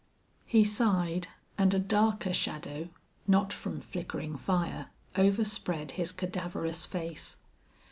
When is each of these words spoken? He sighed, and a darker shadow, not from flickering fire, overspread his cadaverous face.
He 0.47 0.63
sighed, 0.63 1.27
and 1.59 1.75
a 1.75 1.79
darker 1.79 2.33
shadow, 2.33 2.89
not 3.27 3.53
from 3.53 3.79
flickering 3.79 4.35
fire, 4.35 4.87
overspread 5.15 5.91
his 5.91 6.11
cadaverous 6.11 6.87
face. 6.87 7.37